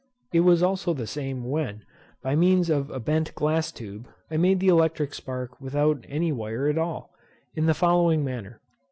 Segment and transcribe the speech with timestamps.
[0.33, 1.85] It was also the same when,
[2.23, 6.67] by means of a bent glass tube, I made the electric spark without any wire
[6.67, 7.11] at all,
[7.53, 8.61] in the following manner.